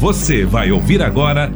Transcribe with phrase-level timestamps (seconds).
[0.00, 1.52] Você vai ouvir agora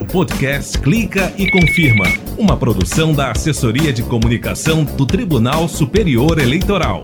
[0.00, 2.04] o podcast Clica e Confirma,
[2.38, 7.02] uma produção da Assessoria de Comunicação do Tribunal Superior Eleitoral.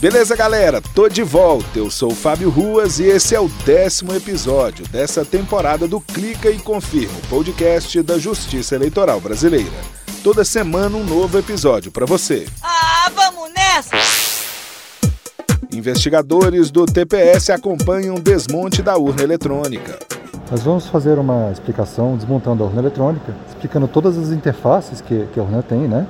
[0.00, 0.82] Beleza, galera?
[0.92, 1.78] Tô de volta.
[1.78, 6.50] Eu sou o Fábio Ruas e esse é o décimo episódio dessa temporada do Clica
[6.50, 9.70] e Confirma, podcast da Justiça Eleitoral Brasileira.
[10.24, 12.48] Toda semana um novo episódio para você.
[12.60, 14.29] Ah, vamos nessa!
[15.72, 19.98] Investigadores do TPS acompanham o desmonte da urna eletrônica.
[20.50, 25.38] Nós vamos fazer uma explicação desmontando a urna eletrônica, explicando todas as interfaces que, que
[25.38, 26.08] a urna tem, né?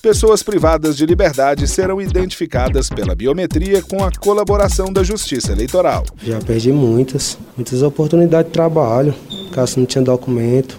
[0.00, 6.04] Pessoas privadas de liberdade serão identificadas pela biometria com a colaboração da Justiça Eleitoral.
[6.22, 9.12] Já perdi muitas, muitas oportunidades de trabalho,
[9.52, 10.78] caso não tinha documento.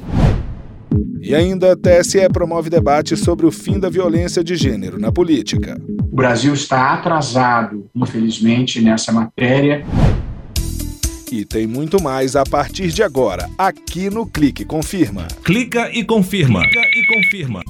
[1.20, 5.78] E ainda, a TSE promove debate sobre o fim da violência de gênero na política.
[6.18, 9.86] O Brasil está atrasado, infelizmente, nessa matéria.
[11.32, 15.28] E tem muito mais a partir de agora, aqui no Clique Confirma.
[15.44, 16.64] Clica e confirma.
[16.64, 17.62] Clica e confirma.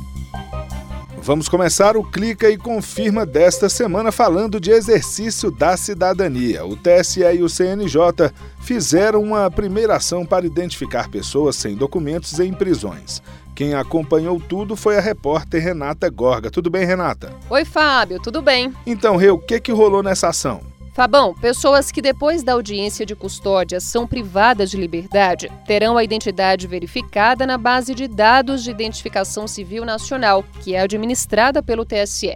[1.22, 6.66] Vamos começar o Clica e Confirma desta semana falando de exercício da cidadania.
[6.66, 8.32] O TSE e o CNJ
[8.62, 13.22] fizeram uma primeira ação para identificar pessoas sem documentos em prisões.
[13.58, 16.52] Quem acompanhou tudo foi a repórter Renata Gorga.
[16.52, 17.34] Tudo bem, Renata?
[17.50, 18.72] Oi, Fábio, tudo bem?
[18.86, 20.62] Então, Rê, o que, que rolou nessa ação?
[20.94, 26.68] Fabão, pessoas que depois da audiência de custódia são privadas de liberdade terão a identidade
[26.68, 32.36] verificada na base de dados de identificação civil nacional, que é administrada pelo TSE.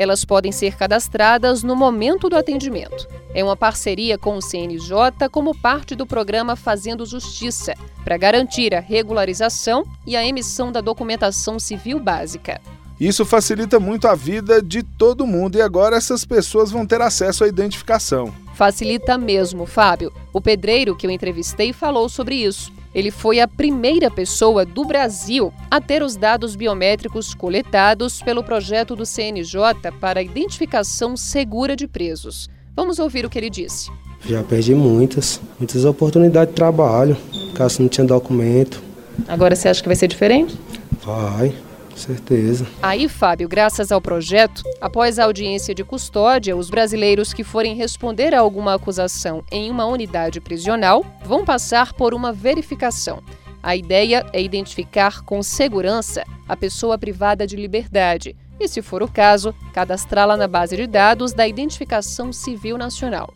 [0.00, 3.06] Elas podem ser cadastradas no momento do atendimento.
[3.34, 8.80] É uma parceria com o CNJ como parte do programa Fazendo Justiça, para garantir a
[8.80, 12.62] regularização e a emissão da documentação civil básica.
[12.98, 17.44] Isso facilita muito a vida de todo mundo e agora essas pessoas vão ter acesso
[17.44, 18.32] à identificação.
[18.54, 20.10] Facilita mesmo, Fábio.
[20.32, 22.72] O pedreiro que eu entrevistei falou sobre isso.
[22.94, 28.96] Ele foi a primeira pessoa do Brasil a ter os dados biométricos coletados pelo projeto
[28.96, 32.48] do CNJ para a identificação segura de presos.
[32.74, 33.90] Vamos ouvir o que ele disse.
[34.26, 37.16] Já perdi muitas, muitas oportunidades de trabalho,
[37.54, 38.82] caso não tinha documento.
[39.28, 40.58] Agora você acha que vai ser diferente?
[41.04, 41.54] Vai,
[41.98, 42.66] certeza.
[42.82, 48.34] Aí, Fábio, graças ao projeto, após a audiência de custódia, os brasileiros que forem responder
[48.34, 53.22] a alguma acusação em uma unidade prisional vão passar por uma verificação.
[53.62, 59.08] A ideia é identificar com segurança a pessoa privada de liberdade e, se for o
[59.08, 63.32] caso, cadastrá-la na base de dados da Identificação Civil Nacional.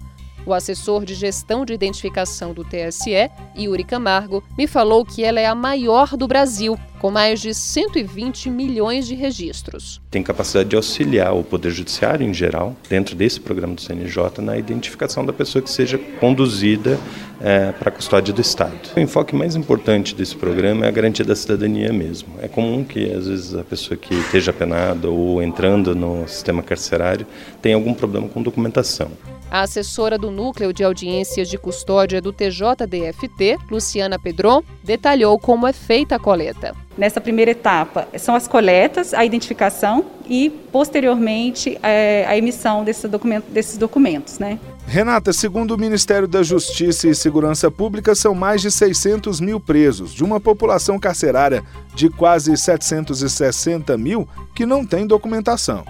[0.47, 5.47] O assessor de gestão de identificação do TSE, Yuri Camargo, me falou que ela é
[5.47, 10.01] a maior do Brasil, com mais de 120 milhões de registros.
[10.11, 14.57] Tem capacidade de auxiliar o Poder Judiciário em geral, dentro desse programa do CNJ, na
[14.57, 16.99] identificação da pessoa que seja conduzida
[17.43, 18.73] é, para a custódia do Estado.
[18.97, 22.37] O enfoque mais importante desse programa é a garantia da cidadania mesmo.
[22.41, 27.27] É comum que, às vezes, a pessoa que esteja penada ou entrando no sistema carcerário
[27.61, 29.11] tenha algum problema com documentação.
[29.51, 35.73] A assessora do Núcleo de Audiências de Custódia do TJDFT, Luciana Pedron, detalhou como é
[35.73, 36.75] feita a coleta.
[36.97, 43.51] Nessa primeira etapa, são as coletas, a identificação e, posteriormente, é, a emissão desse documento,
[43.51, 44.39] desses documentos.
[44.39, 44.59] Né?
[44.87, 50.13] Renata, segundo o Ministério da Justiça e Segurança Pública, são mais de 600 mil presos,
[50.13, 55.85] de uma população carcerária de quase 760 mil que não tem documentação.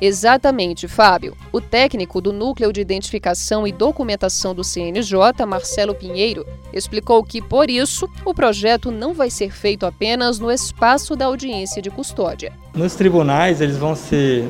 [0.00, 1.36] Exatamente, Fábio.
[1.52, 7.68] O técnico do Núcleo de Identificação e Documentação do CNJ, Marcelo Pinheiro, explicou que, por
[7.68, 12.52] isso, o projeto não vai ser feito apenas no espaço da audiência de custódia.
[12.74, 14.48] Nos tribunais, eles vão ser.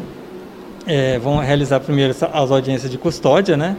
[0.87, 3.77] É, vão realizar primeiro as audiências de custódia, né?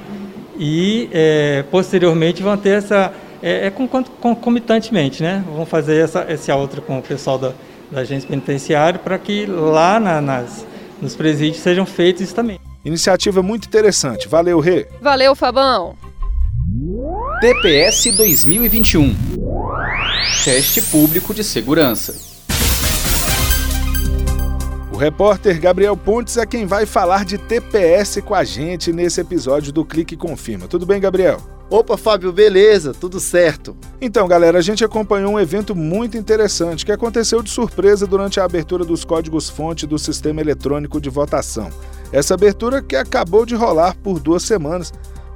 [0.58, 3.14] E é, posteriormente vão ter essa.
[3.42, 5.44] É, é concomitantemente, né?
[5.56, 7.54] Vão fazer essa, essa outra com o pessoal da,
[7.90, 10.66] da agência penitenciária para que lá na, nas
[11.02, 12.60] nos presídios sejam feitos isso também.
[12.86, 14.28] Iniciativa muito interessante.
[14.28, 14.88] Valeu, Rê.
[15.02, 15.96] Valeu, Fabão.
[17.42, 19.16] TPS 2021
[20.44, 22.16] Teste Público de Segurança.
[24.92, 29.72] O repórter Gabriel Pontes é quem vai falar de TPS com a gente nesse episódio
[29.72, 30.68] do Clique Confirma.
[30.68, 31.40] Tudo bem, Gabriel?
[31.72, 33.78] Opa, Fábio, beleza, tudo certo.
[34.02, 38.44] Então, galera, a gente acompanhou um evento muito interessante que aconteceu de surpresa durante a
[38.44, 41.70] abertura dos códigos-fonte do sistema eletrônico de votação.
[42.12, 44.92] Essa abertura que acabou de rolar por duas semanas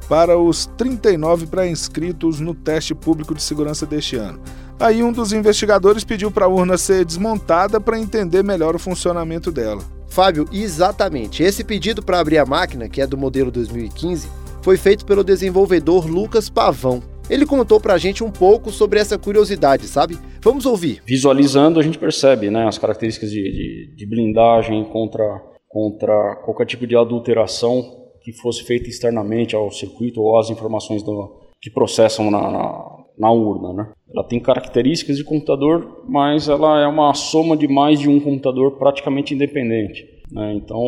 [0.09, 4.41] para os 39 pré-inscritos no teste público de segurança deste ano.
[4.77, 9.53] Aí um dos investigadores pediu para a urna ser desmontada para entender melhor o funcionamento
[9.53, 9.81] dela.
[10.09, 11.43] Fábio, exatamente.
[11.43, 14.27] Esse pedido para abrir a máquina, que é do modelo 2015,
[14.65, 16.99] foi feito pelo desenvolvedor Lucas Pavão.
[17.29, 20.17] Ele contou pra gente um pouco sobre essa curiosidade, sabe?
[20.41, 21.03] Vamos ouvir.
[21.05, 25.23] Visualizando, a gente percebe né, as características de, de, de blindagem contra,
[25.69, 31.51] contra qualquer tipo de adulteração que fosse feita externamente ao circuito ou às informações do,
[31.61, 33.71] que processam na, na, na, urna.
[33.71, 33.91] Né?
[34.11, 38.79] Ela tem características de computador, mas ela é uma soma de mais de um computador
[38.79, 40.14] praticamente independente.
[40.31, 40.53] Né?
[40.55, 40.81] Então,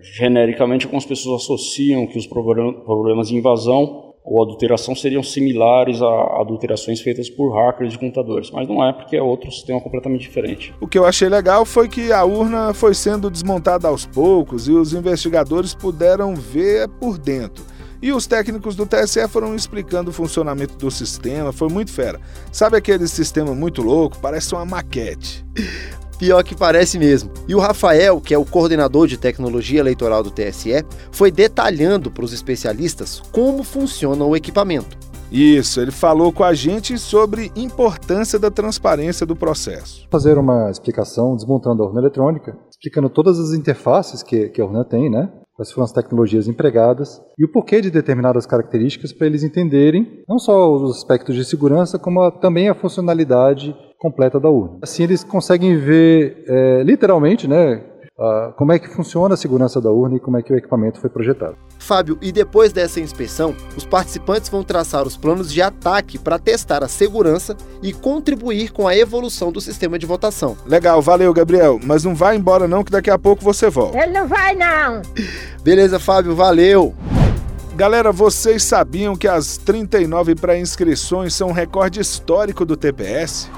[0.00, 7.00] genericamente, algumas pessoas associam que os problemas de invasão ou adulteração seriam similares a adulterações
[7.00, 10.72] feitas por hackers de computadores, mas não é porque é outro sistema completamente diferente.
[10.80, 14.72] O que eu achei legal foi que a urna foi sendo desmontada aos poucos e
[14.72, 17.64] os investigadores puderam ver por dentro.
[18.00, 22.20] E os técnicos do TSE foram explicando o funcionamento do sistema, foi muito fera.
[22.50, 24.18] Sabe aquele sistema muito louco?
[24.20, 25.44] Parece uma maquete.
[26.22, 27.32] Pior que parece mesmo.
[27.48, 32.24] E o Rafael, que é o coordenador de tecnologia eleitoral do TSE, foi detalhando para
[32.24, 34.96] os especialistas como funciona o equipamento.
[35.32, 40.06] Isso, ele falou com a gente sobre importância da transparência do processo.
[40.12, 44.84] Fazer uma explicação desmontando a urna eletrônica, explicando todas as interfaces que, que a urna
[44.84, 45.28] tem, né?
[45.56, 50.38] Quais foram as tecnologias empregadas e o porquê de determinadas características para eles entenderem não
[50.38, 54.78] só os aspectos de segurança, como também a funcionalidade completa da urna.
[54.82, 57.80] Assim eles conseguem ver é, literalmente, né,
[58.12, 61.00] Uh, como é que funciona a segurança da urna e como é que o equipamento
[61.00, 61.56] foi projetado.
[61.78, 66.84] Fábio, e depois dessa inspeção, os participantes vão traçar os planos de ataque para testar
[66.84, 70.56] a segurança e contribuir com a evolução do sistema de votação.
[70.66, 71.80] Legal, valeu, Gabriel.
[71.82, 73.98] Mas não vai embora não, que daqui a pouco você volta.
[73.98, 75.00] Ele não vai não.
[75.64, 76.94] Beleza, Fábio, valeu.
[77.74, 83.50] Galera, vocês sabiam que as 39 pré-inscrições são um recorde histórico do TPS?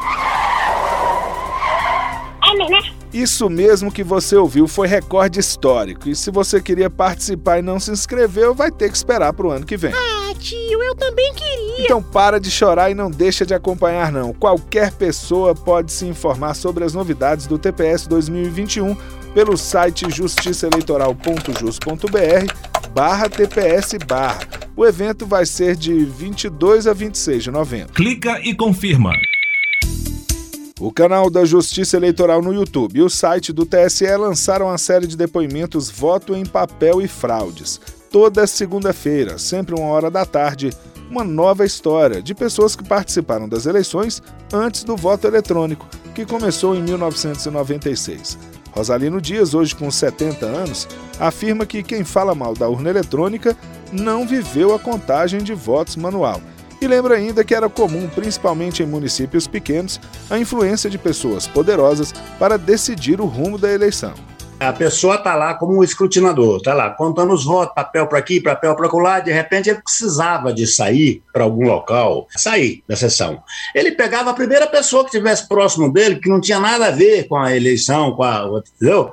[2.57, 2.83] Né?
[3.13, 6.09] Isso mesmo que você ouviu foi recorde histórico.
[6.09, 9.51] E se você queria participar e não se inscreveu, vai ter que esperar para o
[9.51, 9.93] ano que vem.
[9.93, 11.85] Ah, tio, eu também queria.
[11.85, 14.33] Então para de chorar e não deixa de acompanhar não.
[14.33, 18.97] Qualquer pessoa pode se informar sobre as novidades do TPS 2021
[19.35, 24.41] pelo site justiçaeleitoral.jus.br barra TPS barra.
[24.77, 27.93] O evento vai ser de 22 a 26 de novembro.
[27.93, 29.13] Clica e confirma.
[30.81, 35.07] O canal da Justiça Eleitoral no YouTube e o site do TSE lançaram a série
[35.07, 37.81] de depoimentos Voto em Papel e Fraudes.
[38.11, 40.71] Toda segunda-feira, sempre uma hora da tarde,
[41.09, 44.21] uma nova história de pessoas que participaram das eleições
[44.53, 48.37] antes do voto eletrônico, que começou em 1996.
[48.73, 50.89] Rosalino Dias, hoje com 70 anos,
[51.21, 53.57] afirma que quem fala mal da urna eletrônica
[53.93, 56.41] não viveu a contagem de votos manual.
[56.85, 59.99] E lembra ainda que era comum, principalmente em municípios pequenos,
[60.29, 64.13] a influência de pessoas poderosas para decidir o rumo da eleição.
[64.61, 68.39] A pessoa está lá como um escrutinador, está lá contando os votos, papel para aqui,
[68.39, 69.19] papel para lá.
[69.19, 73.43] De repente ele precisava de sair para algum local, sair da sessão.
[73.75, 77.27] Ele pegava a primeira pessoa que estivesse próximo dele, que não tinha nada a ver
[77.29, 79.11] com a eleição, com a, entendeu?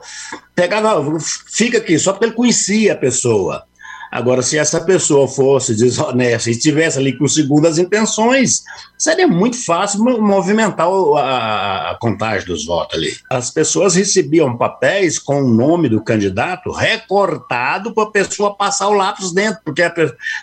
[0.54, 3.64] Pegava, fica aqui, só porque ele conhecia a pessoa.
[4.12, 8.62] Agora, se essa pessoa fosse desonesta e estivesse ali com segundas intenções,
[8.98, 10.86] seria muito fácil movimentar
[11.18, 13.14] a, contagem dos votos ali.
[13.30, 18.94] As pessoas recebiam papéis com o nome do candidato recortado para a pessoa passar o
[18.94, 19.94] lápis dentro, porque a,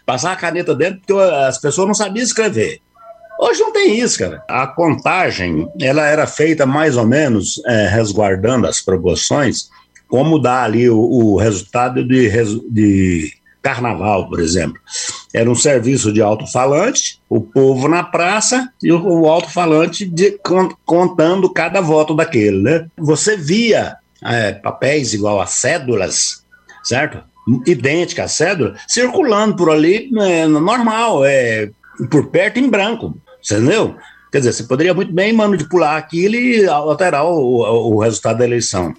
[0.07, 2.81] passar a caneta dentro, porque as pessoas não sabiam escrever.
[3.39, 4.43] Hoje não tem isso, cara.
[4.49, 9.69] A contagem, ela era feita mais ou menos é, resguardando as proporções,
[10.09, 12.31] como dá ali o, o resultado de,
[12.71, 14.81] de carnaval, por exemplo.
[15.33, 20.11] Era um serviço de alto-falante, o povo na praça e o, alto-falante
[20.85, 22.87] contando cada voto daquele, né?
[22.97, 26.45] Você via é, papéis igual a cédulas,
[26.83, 27.23] certo?
[27.67, 31.71] Idêntica à cédula, circulando por ali, é, normal, é,
[32.11, 33.97] por perto em branco, entendeu?
[34.31, 38.45] Quer dizer, você poderia muito bem manipular aquilo e alterar o, o, o resultado da
[38.45, 38.95] eleição.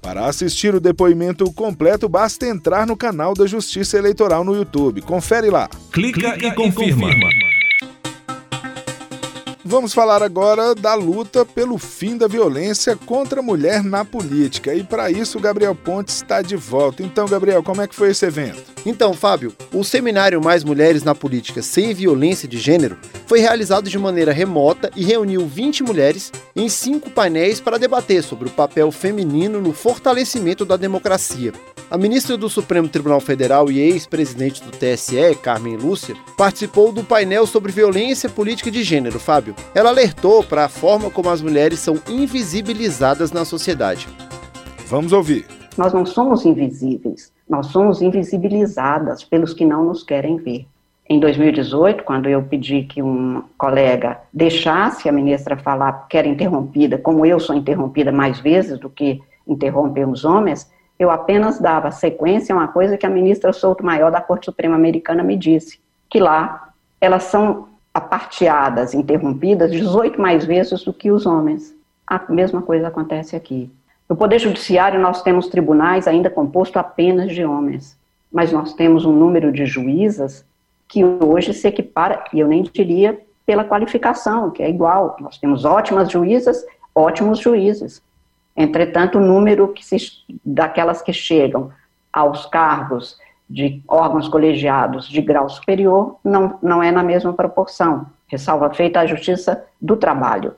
[0.00, 5.02] Para assistir o depoimento completo, basta entrar no canal da Justiça Eleitoral no YouTube.
[5.02, 5.68] Confere lá.
[5.92, 7.10] Clica, Clica e, confirma.
[7.10, 7.57] e confirma.
[9.70, 14.74] Vamos falar agora da luta pelo fim da violência contra a mulher na política.
[14.74, 17.02] E para isso, Gabriel Pontes está de volta.
[17.02, 18.62] Então, Gabriel, como é que foi esse evento?
[18.86, 22.96] Então, Fábio, o seminário Mais Mulheres na Política Sem Violência de Gênero
[23.26, 28.48] foi realizado de maneira remota e reuniu 20 mulheres em cinco painéis para debater sobre
[28.48, 31.52] o papel feminino no fortalecimento da democracia.
[31.90, 37.46] A ministra do Supremo Tribunal Federal e ex-presidente do TSE, Carmen Lúcia, participou do painel
[37.46, 39.54] sobre violência política de gênero, Fábio.
[39.74, 44.06] Ela alertou para a forma como as mulheres são invisibilizadas na sociedade.
[44.86, 45.46] Vamos ouvir.
[45.78, 50.66] Nós não somos invisíveis, nós somos invisibilizadas pelos que não nos querem ver.
[51.08, 56.98] Em 2018, quando eu pedi que um colega deixasse a ministra falar porque era interrompida,
[56.98, 62.54] como eu sou interrompida mais vezes do que interrompem os homens, eu apenas dava sequência
[62.54, 65.78] a uma coisa que a ministra Souto Maior da Corte Suprema Americana me disse,
[66.10, 71.74] que lá elas são aparteadas, interrompidas 18 mais vezes do que os homens.
[72.06, 73.70] A mesma coisa acontece aqui.
[74.08, 77.96] No Poder Judiciário, nós temos tribunais ainda composto apenas de homens,
[78.32, 80.44] mas nós temos um número de juízas
[80.88, 85.16] que hoje se equipara, e eu nem diria pela qualificação, que é igual.
[85.20, 86.64] Nós temos ótimas juízas,
[86.94, 88.02] ótimos juízes.
[88.58, 89.96] Entretanto, o número que se,
[90.44, 91.70] daquelas que chegam
[92.12, 93.16] aos cargos
[93.48, 98.06] de órgãos colegiados de grau superior não, não é na mesma proporção.
[98.26, 100.54] Ressalva feita a Justiça do Trabalho.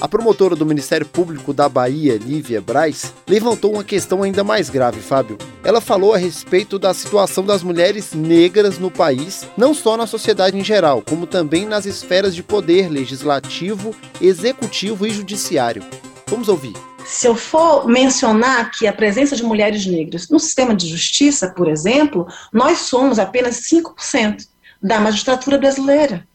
[0.00, 5.00] A promotora do Ministério Público da Bahia, Lívia Braz, levantou uma questão ainda mais grave,
[5.00, 5.36] Fábio.
[5.64, 10.56] Ela falou a respeito da situação das mulheres negras no país, não só na sociedade
[10.56, 15.82] em geral, como também nas esferas de poder legislativo, executivo e judiciário.
[16.28, 16.74] Vamos ouvir.
[17.04, 21.68] Se eu for mencionar que a presença de mulheres negras no sistema de justiça, por
[21.68, 24.46] exemplo, nós somos apenas 5%
[24.82, 26.26] da magistratura brasileira.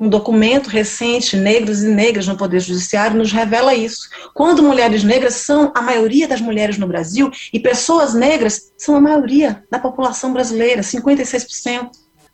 [0.00, 4.08] Um documento recente, Negros e Negras no Poder Judiciário, nos revela isso.
[4.32, 9.00] Quando mulheres negras são a maioria das mulheres no Brasil e pessoas negras são a
[9.00, 11.90] maioria da população brasileira, 56%.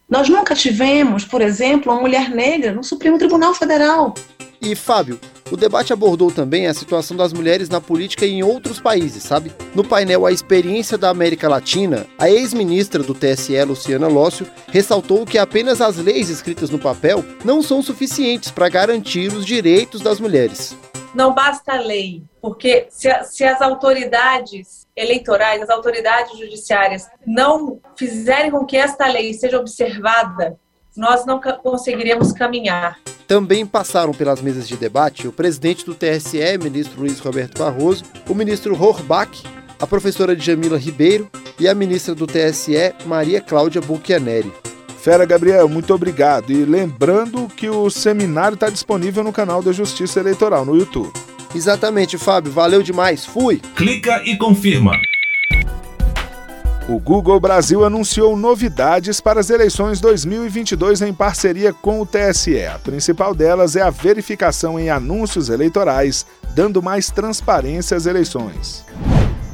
[0.09, 4.15] Nós nunca tivemos, por exemplo, uma mulher negra no Supremo Tribunal Federal.
[4.65, 9.23] E, Fábio, o debate abordou também a situação das mulheres na política em outros países,
[9.23, 9.53] sabe?
[9.75, 15.37] No painel A Experiência da América Latina, a ex-ministra do TSE, Luciana Lócio, ressaltou que
[15.37, 20.75] apenas as leis escritas no papel não são suficientes para garantir os direitos das mulheres.
[21.15, 28.51] Não basta a lei, porque se, se as autoridades eleitorais, as autoridades judiciárias não fizerem
[28.51, 30.59] com que esta lei seja observada,
[30.97, 32.99] nós não conseguiremos caminhar.
[33.27, 38.35] Também passaram pelas mesas de debate o presidente do TSE, ministro Luiz Roberto Barroso, o
[38.35, 39.43] ministro Horbach,
[39.81, 44.53] a professora Jamila Ribeiro e a ministra do TSE, Maria Cláudia Bucchianeri.
[45.01, 46.51] Fera Gabriel, muito obrigado.
[46.51, 51.13] E lembrando que o seminário está disponível no canal da Justiça Eleitoral no YouTube.
[51.55, 52.51] Exatamente, Fábio.
[52.51, 53.25] Valeu demais.
[53.25, 53.61] Fui.
[53.77, 54.99] Clica e confirma.
[56.87, 62.67] O Google Brasil anunciou novidades para as eleições 2022 em parceria com o TSE.
[62.67, 68.85] A principal delas é a verificação em anúncios eleitorais, dando mais transparência às eleições.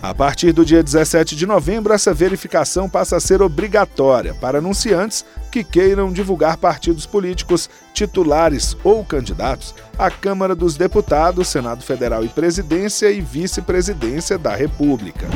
[0.03, 5.25] A partir do dia 17 de novembro, essa verificação passa a ser obrigatória para anunciantes
[5.53, 12.29] que queiram divulgar partidos políticos, titulares ou candidatos à Câmara dos Deputados, Senado Federal e
[12.29, 15.29] Presidência e Vice-Presidência da República.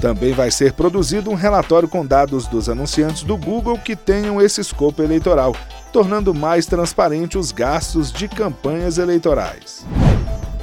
[0.00, 4.60] Também vai ser produzido um relatório com dados dos anunciantes do Google que tenham esse
[4.60, 5.54] escopo eleitoral,
[5.92, 9.84] tornando mais transparente os gastos de campanhas eleitorais.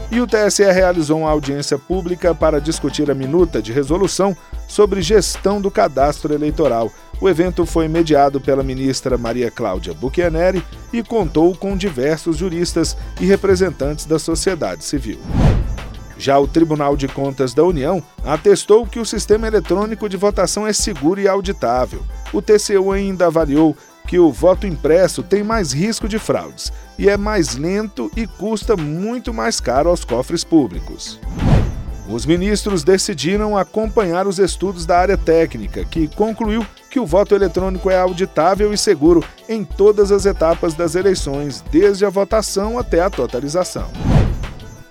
[0.10, 4.36] E o TSE realizou uma audiência pública para discutir a minuta de resolução
[4.68, 6.92] sobre gestão do cadastro eleitoral.
[7.20, 10.64] O evento foi mediado pela ministra Maria Cláudia Buchianeri
[10.94, 15.20] e contou com diversos juristas e representantes da sociedade civil.
[16.18, 20.74] Já o Tribunal de Contas da União atestou que o sistema eletrônico de votação é
[20.74, 22.02] seguro e auditável.
[22.34, 23.76] O TCU ainda avaliou
[24.08, 28.76] que o voto impresso tem mais risco de fraudes e é mais lento e custa
[28.76, 31.20] muito mais caro aos cofres públicos.
[32.10, 37.90] Os ministros decidiram acompanhar os estudos da área técnica, que concluiu que o voto eletrônico
[37.90, 43.10] é auditável e seguro em todas as etapas das eleições, desde a votação até a
[43.10, 43.92] totalização.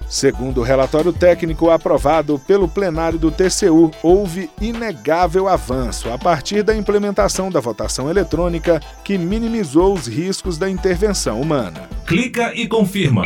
[0.08, 6.76] Segundo o relatório técnico aprovado pelo plenário do TCU, houve inegável avanço a partir da
[6.76, 11.88] implementação da votação eletrônica que minimizou os riscos da intervenção humana.
[12.06, 13.24] Clica e confirma.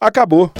[0.00, 0.52] Acabou.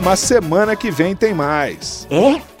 [0.00, 2.06] Mas semana que vem tem mais.
[2.10, 2.53] É?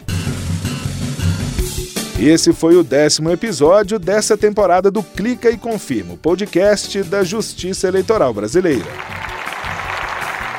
[2.18, 8.32] Esse foi o décimo episódio dessa temporada do Clica e Confirma, podcast da Justiça Eleitoral
[8.32, 8.86] Brasileira.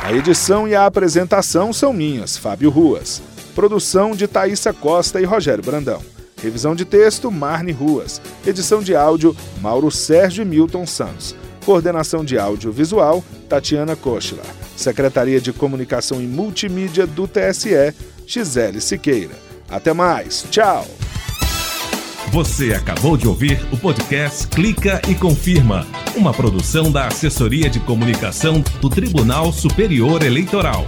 [0.03, 3.21] A edição e a apresentação são minhas, Fábio Ruas.
[3.55, 6.01] Produção de Thaisa Costa e Rogério Brandão.
[6.43, 8.21] Revisão de texto, Marne Ruas.
[8.45, 11.33] Edição de áudio, Mauro Sérgio e Milton Santos.
[11.65, 14.45] Coordenação de áudio visual, Tatiana Kochler.
[14.75, 17.95] Secretaria de Comunicação e Multimídia do TSE,
[18.27, 19.33] Gisele Siqueira.
[19.69, 20.45] Até mais.
[20.51, 20.85] Tchau.
[22.35, 25.87] Você acabou de ouvir o podcast Clica e Confirma,
[26.17, 30.85] uma produção da Assessoria de Comunicação do Tribunal Superior Eleitoral.